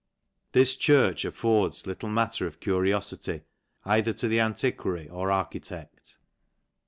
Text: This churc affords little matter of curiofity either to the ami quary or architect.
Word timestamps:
This 0.53 0.75
churc 0.75 1.23
affords 1.25 1.85
little 1.85 2.09
matter 2.09 2.47
of 2.47 2.59
curiofity 2.59 3.43
either 3.85 4.13
to 4.13 4.27
the 4.27 4.39
ami 4.41 4.55
quary 4.71 5.07
or 5.13 5.29
architect. 5.29 6.17